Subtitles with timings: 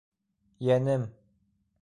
[0.69, 1.05] Йәнем!